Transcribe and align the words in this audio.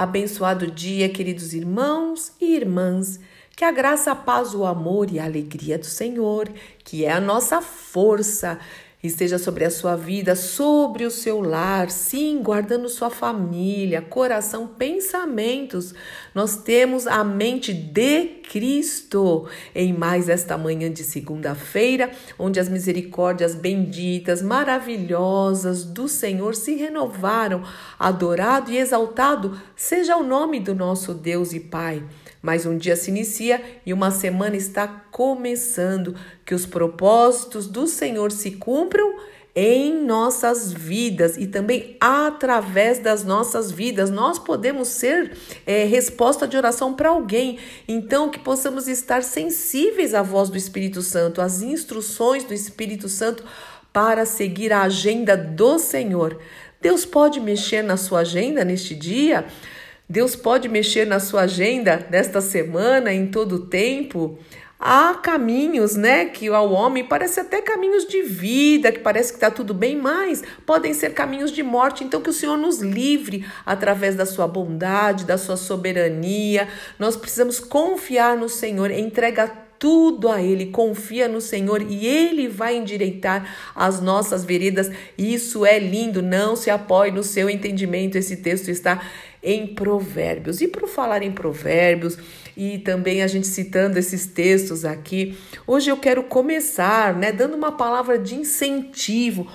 Abençoado 0.00 0.70
dia, 0.70 1.10
queridos 1.10 1.52
irmãos 1.52 2.32
e 2.40 2.56
irmãs. 2.56 3.20
Que 3.54 3.66
a 3.66 3.70
graça, 3.70 4.10
a 4.10 4.14
paz, 4.14 4.54
o 4.54 4.64
amor 4.64 5.12
e 5.12 5.18
a 5.18 5.26
alegria 5.26 5.76
do 5.76 5.84
Senhor, 5.84 6.48
que 6.82 7.04
é 7.04 7.12
a 7.12 7.20
nossa 7.20 7.60
força, 7.60 8.58
esteja 9.02 9.38
sobre 9.38 9.64
a 9.64 9.70
sua 9.70 9.96
vida, 9.96 10.36
sobre 10.36 11.06
o 11.06 11.10
seu 11.10 11.40
lar, 11.40 11.90
sim, 11.90 12.42
guardando 12.42 12.88
sua 12.88 13.08
família, 13.08 14.02
coração, 14.02 14.66
pensamentos. 14.66 15.94
Nós 16.34 16.56
temos 16.56 17.06
a 17.06 17.24
mente 17.24 17.72
de 17.72 18.26
Cristo 18.50 19.48
em 19.74 19.92
mais 19.92 20.28
esta 20.28 20.58
manhã 20.58 20.92
de 20.92 21.02
segunda-feira, 21.02 22.10
onde 22.38 22.60
as 22.60 22.68
misericórdias 22.68 23.54
benditas, 23.54 24.42
maravilhosas 24.42 25.84
do 25.84 26.06
Senhor 26.06 26.54
se 26.54 26.74
renovaram. 26.74 27.62
Adorado 27.98 28.70
e 28.70 28.76
exaltado 28.76 29.58
seja 29.74 30.16
o 30.16 30.22
nome 30.22 30.60
do 30.60 30.74
nosso 30.74 31.14
Deus 31.14 31.52
e 31.52 31.60
Pai. 31.60 32.04
Mais 32.42 32.64
um 32.64 32.78
dia 32.78 32.96
se 32.96 33.10
inicia 33.10 33.62
e 33.84 33.92
uma 33.92 34.10
semana 34.10 34.56
está 34.56 34.88
começando. 35.10 36.14
Que 36.44 36.54
os 36.54 36.64
propósitos 36.64 37.66
do 37.66 37.86
Senhor 37.86 38.32
se 38.32 38.52
cumpram 38.52 39.16
em 39.54 40.04
nossas 40.04 40.72
vidas 40.72 41.36
e 41.36 41.46
também 41.46 41.96
através 42.00 42.98
das 42.98 43.24
nossas 43.24 43.70
vidas. 43.70 44.10
Nós 44.10 44.38
podemos 44.38 44.88
ser 44.88 45.36
é, 45.66 45.84
resposta 45.84 46.46
de 46.46 46.56
oração 46.56 46.94
para 46.94 47.10
alguém. 47.10 47.58
Então, 47.86 48.30
que 48.30 48.38
possamos 48.38 48.88
estar 48.88 49.22
sensíveis 49.22 50.14
à 50.14 50.22
voz 50.22 50.48
do 50.48 50.56
Espírito 50.56 51.02
Santo, 51.02 51.42
às 51.42 51.62
instruções 51.62 52.44
do 52.44 52.54
Espírito 52.54 53.08
Santo 53.08 53.44
para 53.92 54.24
seguir 54.24 54.72
a 54.72 54.82
agenda 54.82 55.36
do 55.36 55.78
Senhor. 55.78 56.38
Deus 56.80 57.04
pode 57.04 57.40
mexer 57.40 57.82
na 57.82 57.96
sua 57.96 58.20
agenda 58.20 58.64
neste 58.64 58.94
dia? 58.94 59.44
Deus 60.10 60.34
pode 60.34 60.68
mexer 60.68 61.06
na 61.06 61.20
sua 61.20 61.42
agenda 61.42 62.04
nesta 62.10 62.40
semana, 62.40 63.12
em 63.12 63.28
todo 63.28 63.54
o 63.54 63.66
tempo. 63.66 64.36
Há 64.76 65.14
caminhos, 65.14 65.94
né, 65.94 66.24
que 66.24 66.48
ao 66.48 66.72
homem 66.72 67.04
parece 67.04 67.38
até 67.38 67.62
caminhos 67.62 68.06
de 68.06 68.22
vida, 68.22 68.90
que 68.90 68.98
parece 68.98 69.30
que 69.30 69.36
está 69.36 69.52
tudo 69.52 69.72
bem, 69.72 69.94
mas 69.94 70.42
podem 70.66 70.92
ser 70.92 71.14
caminhos 71.14 71.52
de 71.52 71.62
morte. 71.62 72.02
Então, 72.02 72.20
que 72.20 72.30
o 72.30 72.32
Senhor 72.32 72.56
nos 72.56 72.80
livre 72.80 73.46
através 73.64 74.16
da 74.16 74.26
sua 74.26 74.48
bondade, 74.48 75.24
da 75.24 75.38
sua 75.38 75.56
soberania. 75.56 76.66
Nós 76.98 77.16
precisamos 77.16 77.60
confiar 77.60 78.36
no 78.36 78.48
Senhor, 78.48 78.90
entrega 78.90 79.46
tudo 79.78 80.28
a 80.28 80.42
Ele, 80.42 80.66
confia 80.66 81.26
no 81.26 81.40
Senhor 81.40 81.80
e 81.80 82.06
Ele 82.06 82.48
vai 82.48 82.76
endireitar 82.76 83.56
as 83.74 84.00
nossas 84.00 84.44
veredas. 84.44 84.90
Isso 85.16 85.64
é 85.64 85.78
lindo, 85.78 86.20
não 86.20 86.54
se 86.54 86.68
apoie 86.68 87.10
no 87.10 87.22
seu 87.22 87.48
entendimento. 87.48 88.18
Esse 88.18 88.36
texto 88.36 88.70
está 88.70 89.00
em 89.42 89.66
Provérbios. 89.66 90.60
E 90.60 90.68
por 90.68 90.86
falar 90.88 91.22
em 91.22 91.32
Provérbios, 91.32 92.18
e 92.56 92.78
também 92.78 93.22
a 93.22 93.26
gente 93.26 93.46
citando 93.46 93.98
esses 93.98 94.26
textos 94.26 94.84
aqui, 94.84 95.36
hoje 95.66 95.90
eu 95.90 95.96
quero 95.96 96.22
começar, 96.24 97.14
né, 97.14 97.32
dando 97.32 97.54
uma 97.54 97.72
palavra 97.72 98.18
de 98.18 98.34
incentivo, 98.34 99.46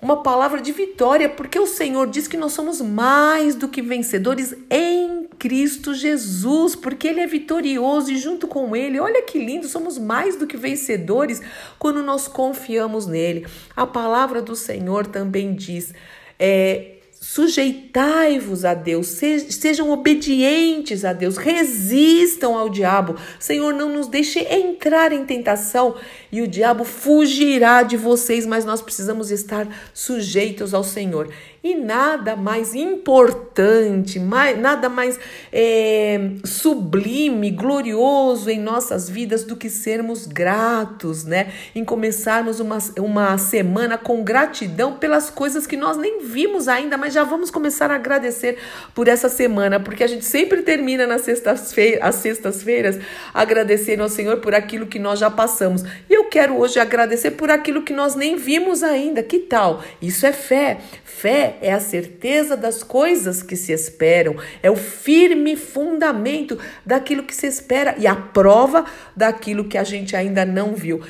uma 0.00 0.22
palavra 0.22 0.60
de 0.60 0.72
vitória, 0.72 1.28
porque 1.28 1.58
o 1.58 1.66
Senhor 1.66 2.08
diz 2.08 2.26
que 2.26 2.36
nós 2.36 2.52
somos 2.52 2.80
mais 2.80 3.54
do 3.54 3.68
que 3.68 3.80
vencedores 3.80 4.52
em 4.68 5.28
Cristo 5.38 5.94
Jesus, 5.94 6.74
porque 6.74 7.06
Ele 7.06 7.20
é 7.20 7.26
vitorioso 7.26 8.10
e 8.10 8.18
junto 8.18 8.48
com 8.48 8.74
Ele, 8.74 8.98
olha 8.98 9.22
que 9.22 9.38
lindo, 9.38 9.68
somos 9.68 9.98
mais 9.98 10.34
do 10.34 10.46
que 10.46 10.56
vencedores 10.56 11.40
quando 11.78 12.02
nós 12.02 12.26
confiamos 12.26 13.06
nele. 13.06 13.46
A 13.76 13.86
palavra 13.86 14.42
do 14.42 14.56
Senhor 14.56 15.06
também 15.06 15.54
diz. 15.54 15.94
É, 16.36 16.96
Sujeitai-vos 17.22 18.64
a 18.64 18.74
Deus, 18.74 19.06
sejam 19.06 19.92
obedientes 19.92 21.04
a 21.04 21.12
Deus, 21.12 21.36
resistam 21.36 22.58
ao 22.58 22.68
diabo. 22.68 23.14
Senhor, 23.38 23.72
não 23.72 23.88
nos 23.88 24.08
deixe 24.08 24.40
entrar 24.40 25.12
em 25.12 25.24
tentação 25.24 25.94
e 26.32 26.42
o 26.42 26.48
diabo 26.48 26.82
fugirá 26.82 27.84
de 27.84 27.96
vocês, 27.96 28.44
mas 28.44 28.64
nós 28.64 28.82
precisamos 28.82 29.30
estar 29.30 29.68
sujeitos 29.94 30.74
ao 30.74 30.82
Senhor. 30.82 31.32
E 31.64 31.76
nada 31.76 32.34
mais 32.34 32.74
importante, 32.74 34.18
mais, 34.18 34.58
nada 34.58 34.88
mais 34.88 35.16
é, 35.52 36.32
sublime, 36.42 37.52
glorioso 37.52 38.50
em 38.50 38.58
nossas 38.58 39.08
vidas 39.08 39.44
do 39.44 39.54
que 39.54 39.70
sermos 39.70 40.26
gratos, 40.26 41.24
né? 41.24 41.52
Em 41.72 41.84
começarmos 41.84 42.58
uma, 42.58 42.78
uma 42.98 43.38
semana 43.38 43.96
com 43.96 44.24
gratidão 44.24 44.94
pelas 44.94 45.30
coisas 45.30 45.64
que 45.64 45.76
nós 45.76 45.96
nem 45.96 46.24
vimos 46.24 46.66
ainda, 46.66 46.96
mas 46.96 47.14
já 47.14 47.22
vamos 47.22 47.48
começar 47.48 47.92
a 47.92 47.94
agradecer 47.94 48.58
por 48.92 49.06
essa 49.06 49.28
semana, 49.28 49.78
porque 49.78 50.02
a 50.02 50.08
gente 50.08 50.24
sempre 50.24 50.62
termina 50.62 51.06
nas 51.06 51.20
sextas-feiras, 51.20 52.00
as 52.02 52.16
sextas-feiras, 52.16 52.98
agradecendo 53.32 54.02
ao 54.02 54.08
Senhor 54.08 54.38
por 54.38 54.52
aquilo 54.52 54.88
que 54.88 54.98
nós 54.98 55.20
já 55.20 55.30
passamos. 55.30 55.84
E 56.10 56.12
eu 56.12 56.24
quero 56.24 56.58
hoje 56.58 56.80
agradecer 56.80 57.30
por 57.30 57.52
aquilo 57.52 57.82
que 57.82 57.92
nós 57.92 58.16
nem 58.16 58.34
vimos 58.34 58.82
ainda. 58.82 59.22
Que 59.22 59.38
tal? 59.38 59.80
Isso 60.02 60.26
é 60.26 60.32
fé. 60.32 60.78
Fé 61.04 61.51
é 61.60 61.72
a 61.72 61.80
certeza 61.80 62.56
das 62.56 62.82
coisas 62.82 63.42
que 63.42 63.56
se 63.56 63.72
esperam, 63.72 64.36
é 64.62 64.70
o 64.70 64.76
firme 64.76 65.56
fundamento 65.56 66.58
daquilo 66.86 67.22
que 67.24 67.34
se 67.34 67.46
espera 67.46 67.94
e 67.98 68.06
a 68.06 68.14
prova 68.14 68.84
daquilo 69.16 69.64
que 69.64 69.76
a 69.76 69.84
gente 69.84 70.16
ainda 70.16 70.44
não 70.44 70.74
viu. 70.74 71.02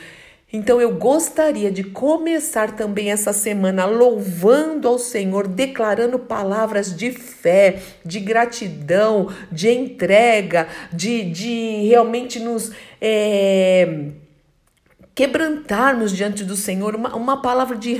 Então 0.53 0.79
eu 0.79 0.95
gostaria 0.97 1.71
de 1.71 1.83
começar 1.83 2.73
também 2.77 3.11
essa 3.11 3.33
semana 3.33 3.87
louvando 3.87 4.87
ao 4.87 4.99
Senhor, 4.99 5.49
declarando 5.49 6.19
palavras 6.19 6.95
de 6.95 7.11
fé, 7.11 7.81
de 8.05 8.21
gratidão, 8.21 9.33
de 9.51 9.71
entrega, 9.71 10.69
de, 10.93 11.25
de 11.25 11.87
realmente 11.87 12.39
nos. 12.39 12.71
É, 13.01 14.11
quebrantarmos 15.15 16.13
diante 16.13 16.45
do 16.45 16.57
Senhor, 16.57 16.95
uma, 16.95 17.15
uma 17.15 17.43
palavra 17.43 17.77
de 17.77 17.93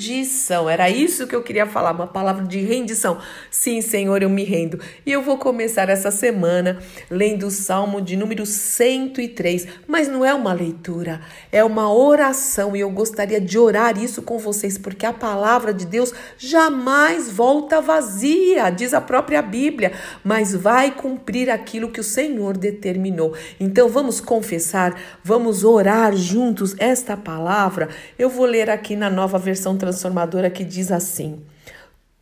rendição. 0.00 0.68
Era 0.68 0.88
isso 0.88 1.26
que 1.26 1.36
eu 1.36 1.42
queria 1.42 1.66
falar, 1.66 1.92
uma 1.92 2.06
palavra 2.06 2.46
de 2.46 2.60
rendição. 2.60 3.18
Sim, 3.50 3.82
Senhor, 3.82 4.22
eu 4.22 4.30
me 4.30 4.44
rendo. 4.44 4.80
E 5.04 5.12
eu 5.12 5.22
vou 5.22 5.36
começar 5.36 5.90
essa 5.90 6.10
semana 6.10 6.78
lendo 7.10 7.46
o 7.46 7.50
Salmo 7.50 8.00
de 8.00 8.16
número 8.16 8.46
103, 8.46 9.66
mas 9.86 10.08
não 10.08 10.24
é 10.24 10.32
uma 10.32 10.54
leitura, 10.54 11.20
é 11.52 11.62
uma 11.62 11.92
oração 11.92 12.74
e 12.74 12.80
eu 12.80 12.90
gostaria 12.90 13.40
de 13.40 13.58
orar 13.58 14.02
isso 14.02 14.22
com 14.22 14.38
vocês, 14.38 14.78
porque 14.78 15.04
a 15.04 15.12
palavra 15.12 15.74
de 15.74 15.84
Deus 15.84 16.12
jamais 16.38 17.30
volta 17.30 17.80
vazia, 17.80 18.70
diz 18.70 18.94
a 18.94 19.00
própria 19.00 19.42
Bíblia, 19.42 19.92
mas 20.24 20.54
vai 20.54 20.90
cumprir 20.92 21.50
aquilo 21.50 21.90
que 21.90 22.00
o 22.00 22.04
Senhor 22.04 22.56
determinou. 22.56 23.34
Então 23.58 23.88
vamos 23.88 24.20
confessar, 24.20 24.98
vamos 25.22 25.62
orar 25.62 26.16
juntos 26.16 26.74
esta 26.78 27.16
palavra, 27.16 27.88
eu 28.18 28.30
vou 28.30 28.46
ler 28.46 28.70
aqui 28.70 28.96
na 28.96 29.10
nova 29.10 29.38
versão 29.38 29.76
transformadora 29.90 30.48
que 30.48 30.64
diz 30.64 30.90
assim: 30.90 31.40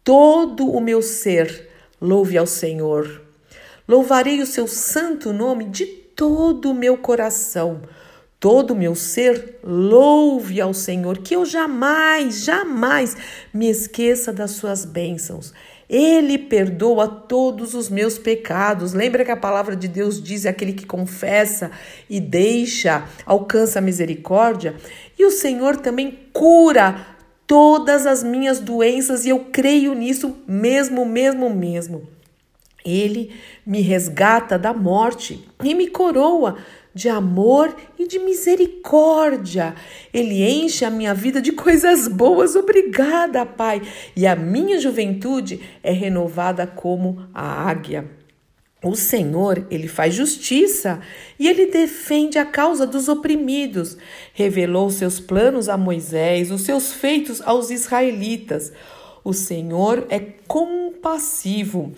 Todo 0.03 0.69
o 0.71 0.81
meu 0.81 1.03
ser 1.03 1.69
louve 2.01 2.37
ao 2.37 2.47
Senhor. 2.47 3.23
Louvarei 3.87 4.41
o 4.41 4.47
seu 4.47 4.67
santo 4.67 5.33
nome 5.33 5.65
de 5.65 5.87
todo 5.87 6.71
o 6.71 6.75
meu 6.75 6.97
coração. 6.97 7.83
Todo 8.41 8.71
o 8.71 8.77
meu 8.77 8.95
ser 8.95 9.59
louve 9.65 10.61
ao 10.61 10.73
Senhor, 10.73 11.19
que 11.19 11.35
eu 11.35 11.45
jamais, 11.45 12.45
jamais 12.45 13.17
me 13.53 13.69
esqueça 13.69 14.33
das 14.33 14.53
suas 14.53 14.85
bênçãos. 14.85 15.53
Ele 15.89 16.39
perdoa 16.39 17.09
todos 17.09 17.75
os 17.75 17.89
meus 17.89 18.17
pecados. 18.17 18.93
Lembra 18.93 19.25
que 19.25 19.31
a 19.31 19.37
palavra 19.37 19.75
de 19.75 19.89
Deus 19.89 20.23
diz: 20.23 20.47
aquele 20.47 20.73
que 20.73 20.87
confessa 20.87 21.73
e 22.09 22.21
deixa, 22.21 23.09
alcança 23.27 23.81
a 23.81 23.83
misericórdia. 23.83 24.77
E 25.19 25.25
o 25.25 25.33
Senhor 25.33 25.77
também 25.77 26.17
cura 26.33 27.18
todas 27.49 28.07
as 28.07 28.23
minhas 28.23 28.61
doenças 28.61 29.25
e 29.25 29.31
eu 29.31 29.47
creio 29.51 29.95
nisso 29.95 30.37
mesmo, 30.47 31.05
mesmo, 31.07 31.49
mesmo. 31.49 32.07
Ele 32.85 33.33
me 33.67 33.81
resgata 33.81 34.59
da 34.59 34.73
morte 34.73 35.49
e 35.65 35.75
me 35.75 35.89
coroa 35.89 36.59
de 36.95 37.09
amor 37.09 37.75
e 37.99 38.07
de 38.07 38.19
misericórdia. 38.19 39.75
Ele 40.13 40.43
enche 40.43 40.85
a 40.85 40.91
minha 40.91 41.15
vida 41.15 41.41
de 41.41 41.53
coisas 41.53 42.07
boas. 42.07 42.55
Obrigada, 42.55 43.47
Pai. 43.47 43.83
E 44.15 44.27
a 44.27 44.37
minha 44.37 44.79
juventude 44.79 45.61
é 45.83 45.91
renovada 45.91 46.67
como 46.67 47.27
a 47.33 47.69
águia. 47.69 48.18
O 48.83 48.95
Senhor, 48.95 49.67
ele 49.71 49.89
faz 49.89 50.15
justiça 50.15 51.01
e 51.39 51.49
ele 51.49 51.67
defende 51.67 52.39
a 52.39 52.47
causa 52.47 52.87
dos 52.87 53.09
oprimidos. 53.09 53.97
Revelou 54.33 54.91
seus 54.91 55.19
planos 55.19 55.69
a 55.69 55.77
Moisés, 55.77 56.51
os 56.51 56.63
seus 56.63 56.93
feitos 56.93 57.43
aos 57.43 57.71
israelitas. 57.71 58.73
O 59.25 59.33
Senhor 59.33 60.07
é 60.09 60.21
compassivo. 60.47 61.93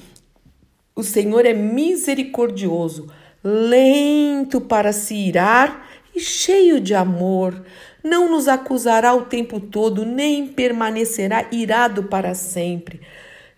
O 0.97 1.03
Senhor 1.03 1.45
é 1.45 1.53
misericordioso 1.53 3.09
lento 3.43 4.61
para 4.61 4.93
se 4.93 5.15
irar 5.15 5.89
e 6.15 6.21
cheio 6.21 6.81
de 6.81 6.95
amor. 6.95 7.65
Não 8.03 8.31
nos 8.31 8.49
acusará 8.49 9.15
o 9.15 9.23
tempo 9.23 9.61
todo, 9.61 10.05
nem 10.05 10.47
permanecerá 10.47 11.47
irado 11.51 12.05
para 12.05 12.35
sempre. 12.35 13.01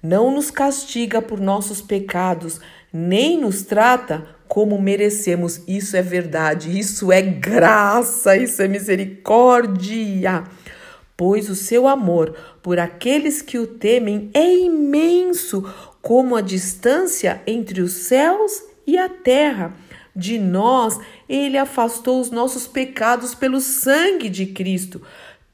não 0.04 0.32
nos 0.32 0.50
castiga 0.50 1.22
por 1.22 1.38
nossos 1.38 1.80
pecados, 1.80 2.60
nem 2.92 3.40
nos 3.40 3.62
trata 3.62 4.26
como 4.46 4.80
merecemos. 4.80 5.62
Isso 5.66 5.96
é 5.96 6.02
verdade, 6.02 6.78
isso 6.78 7.10
é 7.10 7.22
graça, 7.22 8.36
isso 8.36 8.60
é 8.60 8.68
misericórdia. 8.68 10.44
Pois 11.16 11.48
o 11.48 11.54
seu 11.54 11.88
amor 11.88 12.36
por 12.62 12.78
aqueles 12.78 13.40
que 13.40 13.58
o 13.58 13.66
temem 13.66 14.30
é 14.34 14.54
imenso, 14.54 15.64
como 16.02 16.36
a 16.36 16.40
distância 16.40 17.40
entre 17.46 17.80
os 17.80 17.92
céus 17.92 18.62
e 18.86 18.98
a 18.98 19.08
terra. 19.08 19.74
De 20.14 20.38
nós, 20.38 20.98
ele 21.28 21.56
afastou 21.56 22.20
os 22.20 22.30
nossos 22.30 22.66
pecados 22.66 23.34
pelo 23.34 23.60
sangue 23.60 24.28
de 24.28 24.46
Cristo, 24.46 25.00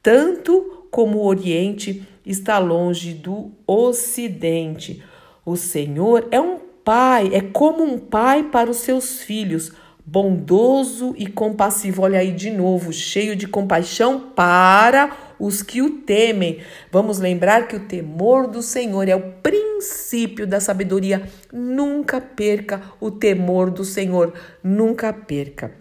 tanto 0.02 0.86
como 0.90 1.18
o 1.18 1.26
Oriente 1.26 2.02
está 2.26 2.58
longe 2.58 3.12
do 3.14 3.52
Ocidente. 3.66 5.02
O 5.46 5.56
Senhor 5.56 6.26
é 6.30 6.40
um 6.40 6.67
pai, 6.88 7.28
é 7.34 7.42
como 7.42 7.84
um 7.84 7.98
pai 7.98 8.44
para 8.44 8.70
os 8.70 8.78
seus 8.78 9.20
filhos, 9.20 9.72
bondoso 10.06 11.14
e 11.18 11.26
compassivo. 11.26 12.00
Olha 12.00 12.18
aí 12.18 12.32
de 12.32 12.50
novo, 12.50 12.94
cheio 12.94 13.36
de 13.36 13.46
compaixão 13.46 14.18
para 14.34 15.14
os 15.38 15.62
que 15.62 15.82
o 15.82 15.98
temem. 15.98 16.60
Vamos 16.90 17.18
lembrar 17.18 17.68
que 17.68 17.76
o 17.76 17.80
temor 17.80 18.46
do 18.46 18.62
Senhor 18.62 19.06
é 19.06 19.14
o 19.14 19.32
princípio 19.42 20.46
da 20.46 20.60
sabedoria. 20.60 21.28
Nunca 21.52 22.22
perca 22.22 22.80
o 22.98 23.10
temor 23.10 23.70
do 23.70 23.84
Senhor, 23.84 24.32
nunca 24.64 25.12
perca. 25.12 25.72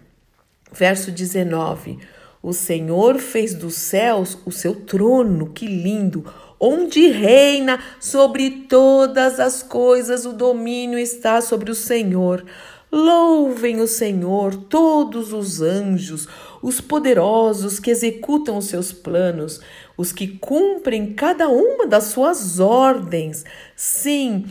Verso 0.70 1.10
19. 1.10 1.98
O 2.42 2.52
Senhor 2.52 3.18
fez 3.18 3.54
dos 3.54 3.76
céus 3.76 4.38
o 4.44 4.52
seu 4.52 4.74
trono, 4.74 5.48
que 5.54 5.66
lindo! 5.66 6.26
Onde 6.60 7.08
reina 7.08 7.78
sobre 8.00 8.50
todas 8.68 9.38
as 9.38 9.62
coisas, 9.62 10.26
o 10.26 10.32
domínio 10.32 10.98
está 10.98 11.40
sobre 11.40 11.70
o 11.70 11.74
Senhor. 11.74 12.44
Louvem 12.90 13.80
o 13.80 13.86
Senhor 13.86 14.56
todos 14.56 15.32
os 15.34 15.60
anjos, 15.60 16.26
os 16.62 16.80
poderosos 16.80 17.78
que 17.78 17.90
executam 17.90 18.56
os 18.56 18.64
seus 18.64 18.92
planos, 18.92 19.60
os 19.96 20.10
que 20.10 20.26
cumprem 20.26 21.12
cada 21.12 21.48
uma 21.48 21.86
das 21.86 22.04
suas 22.04 22.58
ordens. 22.58 23.44
Sim, 23.76 24.46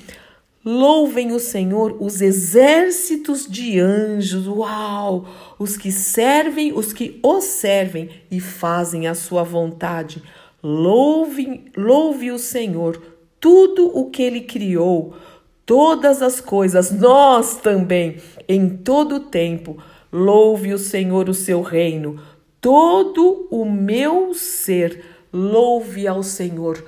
louvem 0.64 1.32
o 1.32 1.40
Senhor 1.40 1.98
os 2.00 2.22
exércitos 2.22 3.48
de 3.48 3.80
anjos. 3.80 4.48
Uau! 4.48 5.26
Os 5.58 5.76
que 5.76 5.92
servem, 5.92 6.72
os 6.74 6.94
que 6.94 7.20
o 7.24 7.42
servem 7.42 8.10
e 8.30 8.40
fazem 8.40 9.08
a 9.08 9.16
sua 9.16 9.42
vontade. 9.42 10.22
Louve, 10.62 11.66
louve 11.78 12.32
o 12.32 12.40
Senhor, 12.40 13.02
tudo 13.40 13.88
o 13.98 14.10
que 14.10 14.24
ele 14.24 14.42
criou, 14.42 15.16
todas 15.66 16.22
as 16.22 16.42
coisas, 16.42 16.92
nós 16.92 17.58
também, 17.58 18.18
em 18.48 18.70
todo 18.70 19.16
o 19.16 19.20
tempo. 19.20 19.78
Louve 20.12 20.74
o 20.74 20.78
Senhor 20.78 21.30
o 21.30 21.34
seu 21.34 21.62
reino, 21.62 22.20
todo 22.60 23.48
o 23.52 23.66
meu 23.66 24.34
ser, 24.34 25.04
louve 25.32 26.08
ao 26.08 26.24
Senhor, 26.24 26.84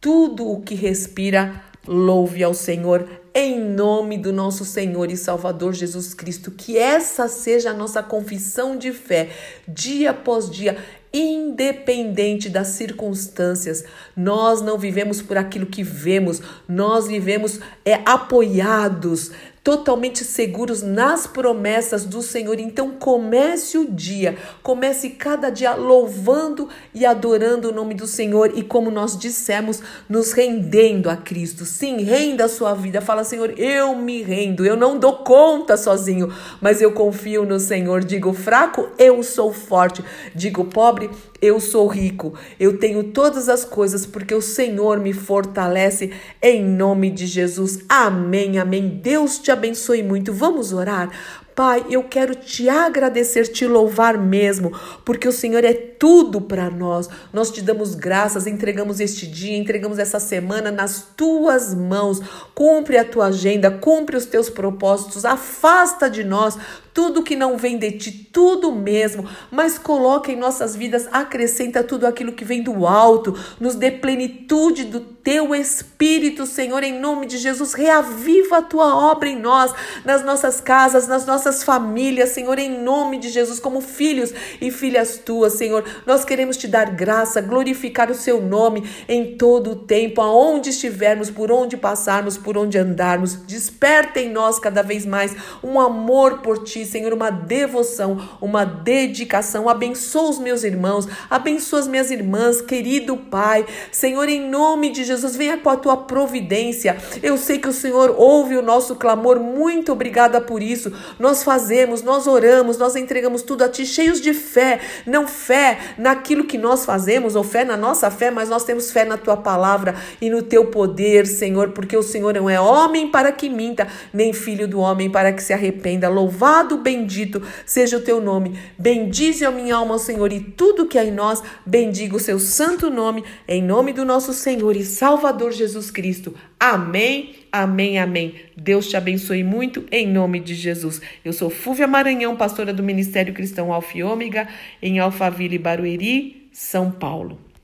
tudo 0.00 0.50
o 0.50 0.62
que 0.62 0.74
respira, 0.74 1.62
louve 1.86 2.42
ao 2.42 2.54
Senhor, 2.54 3.08
em 3.34 3.58
nome 3.58 4.18
do 4.18 4.32
nosso 4.32 4.64
Senhor 4.64 5.10
e 5.10 5.16
Salvador 5.16 5.72
Jesus 5.72 6.14
Cristo. 6.14 6.50
Que 6.50 6.78
essa 6.78 7.28
seja 7.28 7.70
a 7.70 7.74
nossa 7.74 8.02
confissão 8.02 8.76
de 8.76 8.92
fé, 8.92 9.30
dia 9.66 10.10
após 10.10 10.50
dia 10.50 10.76
independente 11.12 12.48
das 12.48 12.68
circunstâncias. 12.68 13.84
Nós 14.16 14.62
não 14.62 14.78
vivemos 14.78 15.20
por 15.20 15.36
aquilo 15.36 15.66
que 15.66 15.82
vemos, 15.82 16.40
nós 16.66 17.06
vivemos 17.06 17.60
é, 17.84 18.00
apoiados 18.06 19.30
totalmente 19.62 20.24
seguros 20.24 20.82
nas 20.82 21.26
promessas 21.26 22.04
do 22.04 22.20
Senhor. 22.20 22.58
Então 22.58 22.90
comece 22.98 23.78
o 23.78 23.90
dia, 23.90 24.36
comece 24.62 25.10
cada 25.10 25.50
dia 25.50 25.74
louvando 25.74 26.68
e 26.92 27.06
adorando 27.06 27.68
o 27.68 27.72
nome 27.72 27.94
do 27.94 28.06
Senhor 28.06 28.52
e 28.56 28.62
como 28.62 28.90
nós 28.90 29.16
dissemos, 29.16 29.80
nos 30.08 30.32
rendendo 30.32 31.08
a 31.08 31.16
Cristo. 31.16 31.64
Sim, 31.64 32.02
renda 32.02 32.46
a 32.46 32.48
sua 32.48 32.74
vida. 32.74 33.00
Fala, 33.00 33.24
Senhor, 33.24 33.54
eu 33.58 33.94
me 33.94 34.22
rendo. 34.22 34.66
Eu 34.66 34.76
não 34.76 34.98
dou 34.98 35.18
conta 35.18 35.76
sozinho, 35.76 36.32
mas 36.60 36.82
eu 36.82 36.92
confio 36.92 37.44
no 37.44 37.60
Senhor. 37.60 38.02
Digo 38.04 38.32
fraco, 38.32 38.88
eu 38.98 39.22
sou 39.22 39.52
forte. 39.52 40.04
Digo 40.34 40.64
pobre, 40.64 41.10
eu 41.42 41.58
sou 41.58 41.88
rico. 41.88 42.34
Eu 42.58 42.78
tenho 42.78 43.02
todas 43.02 43.48
as 43.48 43.64
coisas 43.64 44.06
porque 44.06 44.32
o 44.32 44.40
Senhor 44.40 45.00
me 45.00 45.12
fortalece 45.12 46.12
em 46.40 46.64
nome 46.64 47.10
de 47.10 47.26
Jesus. 47.26 47.80
Amém. 47.88 48.60
Amém. 48.60 49.00
Deus 49.02 49.40
te 49.40 49.50
abençoe 49.50 50.04
muito. 50.04 50.32
Vamos 50.32 50.72
orar. 50.72 51.10
Pai, 51.54 51.84
eu 51.90 52.04
quero 52.04 52.34
te 52.34 52.68
agradecer, 52.68 53.46
te 53.46 53.66
louvar 53.66 54.16
mesmo, 54.16 54.72
porque 55.04 55.28
o 55.28 55.32
Senhor 55.32 55.62
é 55.64 55.74
tudo 55.74 56.40
para 56.40 56.70
nós. 56.70 57.10
Nós 57.30 57.50
te 57.50 57.60
damos 57.60 57.94
graças, 57.94 58.46
entregamos 58.46 59.00
este 59.00 59.26
dia, 59.26 59.56
entregamos 59.56 59.98
essa 59.98 60.18
semana 60.18 60.70
nas 60.70 61.08
tuas 61.14 61.74
mãos. 61.74 62.20
Cumpre 62.54 62.96
a 62.96 63.04
tua 63.04 63.26
agenda, 63.26 63.70
cumpre 63.70 64.16
os 64.16 64.24
teus 64.24 64.48
propósitos, 64.48 65.26
afasta 65.26 66.08
de 66.08 66.24
nós 66.24 66.56
tudo 66.94 67.22
que 67.22 67.34
não 67.34 67.56
vem 67.56 67.78
de 67.78 67.92
ti, 67.92 68.12
tudo 68.32 68.70
mesmo, 68.70 69.26
mas 69.50 69.78
coloca 69.78 70.30
em 70.30 70.36
nossas 70.36 70.76
vidas, 70.76 71.08
acrescenta 71.10 71.82
tudo 71.82 72.06
aquilo 72.06 72.32
que 72.32 72.44
vem 72.44 72.62
do 72.62 72.86
alto, 72.86 73.34
nos 73.58 73.74
dê 73.74 73.90
plenitude 73.90 74.84
do 74.84 75.00
teu 75.00 75.54
espírito, 75.54 76.44
Senhor, 76.44 76.82
em 76.82 76.98
nome 76.98 77.26
de 77.26 77.38
Jesus, 77.38 77.72
reaviva 77.72 78.58
a 78.58 78.62
tua 78.62 78.94
obra 78.94 79.28
em 79.28 79.38
nós, 79.38 79.72
nas 80.04 80.22
nossas 80.22 80.60
casas, 80.60 81.08
nas 81.08 81.24
nossas 81.24 81.41
famílias, 81.62 82.30
Senhor, 82.30 82.58
em 82.58 82.82
nome 82.82 83.18
de 83.18 83.28
Jesus, 83.28 83.58
como 83.58 83.80
filhos 83.80 84.32
e 84.60 84.70
filhas 84.70 85.18
tuas, 85.18 85.54
Senhor. 85.54 85.84
Nós 86.06 86.24
queremos 86.24 86.56
te 86.56 86.68
dar 86.68 86.90
graça, 86.90 87.40
glorificar 87.40 88.10
o 88.10 88.14
seu 88.14 88.40
nome 88.40 88.84
em 89.08 89.36
todo 89.36 89.72
o 89.72 89.76
tempo, 89.76 90.20
aonde 90.20 90.70
estivermos, 90.70 91.30
por 91.30 91.50
onde 91.50 91.76
passarmos, 91.76 92.36
por 92.36 92.56
onde 92.56 92.78
andarmos. 92.78 93.34
Desperta 93.34 94.20
em 94.20 94.30
nós 94.30 94.58
cada 94.58 94.82
vez 94.82 95.04
mais 95.04 95.34
um 95.62 95.80
amor 95.80 96.38
por 96.38 96.62
ti, 96.62 96.84
Senhor, 96.84 97.12
uma 97.12 97.30
devoção, 97.30 98.18
uma 98.40 98.64
dedicação. 98.64 99.68
Abençoa 99.68 100.30
os 100.30 100.38
meus 100.38 100.64
irmãos, 100.64 101.08
abençoa 101.28 101.80
as 101.80 101.88
minhas 101.88 102.10
irmãs, 102.10 102.60
querido 102.60 103.16
Pai. 103.16 103.66
Senhor, 103.90 104.28
em 104.28 104.48
nome 104.48 104.90
de 104.90 105.04
Jesus, 105.04 105.36
venha 105.36 105.58
com 105.58 105.70
a 105.70 105.76
tua 105.76 105.96
providência. 105.96 106.96
Eu 107.22 107.36
sei 107.36 107.58
que 107.58 107.68
o 107.68 107.72
Senhor 107.72 108.14
ouve 108.16 108.56
o 108.56 108.62
nosso 108.62 108.96
clamor. 108.96 109.40
Muito 109.40 109.92
obrigada 109.92 110.40
por 110.40 110.62
isso. 110.62 110.92
Nós 111.18 111.31
fazemos, 111.40 112.02
nós 112.02 112.26
oramos, 112.26 112.76
nós 112.76 112.96
entregamos 112.96 113.42
tudo 113.42 113.62
a 113.62 113.68
ti, 113.68 113.86
cheios 113.86 114.20
de 114.20 114.34
fé. 114.34 114.80
Não 115.06 115.28
fé 115.28 115.78
naquilo 115.96 116.42
que 116.42 116.58
nós 116.58 116.84
fazemos, 116.84 117.36
ou 117.36 117.44
fé 117.44 117.64
na 117.64 117.76
nossa 117.76 118.10
fé, 118.10 118.32
mas 118.32 118.48
nós 118.48 118.64
temos 118.64 118.90
fé 118.90 119.04
na 119.04 119.16
tua 119.16 119.36
palavra 119.36 119.94
e 120.20 120.28
no 120.28 120.42
teu 120.42 120.66
poder, 120.66 121.28
Senhor, 121.28 121.68
porque 121.68 121.96
o 121.96 122.02
Senhor 122.02 122.34
não 122.34 122.50
é 122.50 122.60
homem 122.60 123.08
para 123.08 123.30
que 123.30 123.48
minta, 123.48 123.86
nem 124.12 124.32
filho 124.32 124.66
do 124.66 124.80
homem 124.80 125.08
para 125.08 125.32
que 125.32 125.40
se 125.40 125.52
arrependa. 125.52 126.08
Louvado 126.08 126.32
Louvado, 126.32 126.78
bendito 126.78 127.42
seja 127.66 127.98
o 127.98 128.00
teu 128.00 128.20
nome. 128.20 128.58
Bendize 128.78 129.44
a 129.44 129.50
minha 129.50 129.76
alma, 129.76 129.98
Senhor, 129.98 130.32
e 130.32 130.40
tudo 130.40 130.86
que 130.86 130.98
há 130.98 131.04
em 131.04 131.12
nós, 131.12 131.42
bendiga 131.64 132.16
o 132.16 132.20
seu 132.20 132.38
santo 132.38 132.90
nome, 132.90 133.22
em 133.46 133.62
nome 133.62 133.92
do 133.92 134.04
nosso 134.04 134.32
Senhor 134.32 134.74
e 134.74 134.84
Salvador 134.84 135.52
Jesus 135.52 135.90
Cristo. 135.90 136.34
Amém, 136.64 137.34
amém, 137.50 137.98
amém. 137.98 138.36
Deus 138.56 138.88
te 138.88 138.96
abençoe 138.96 139.42
muito, 139.42 139.84
em 139.90 140.06
nome 140.06 140.38
de 140.38 140.54
Jesus. 140.54 141.02
Eu 141.24 141.32
sou 141.32 141.50
Fúvia 141.50 141.88
Maranhão, 141.88 142.36
pastora 142.36 142.72
do 142.72 142.84
Ministério 142.84 143.34
Cristão 143.34 143.72
Alfa 143.72 143.98
e 143.98 144.04
Ômega, 144.04 144.46
em 144.80 145.00
Alphaville, 145.00 145.58
Barueri, 145.58 146.48
São 146.52 146.92
Paulo. 146.92 147.36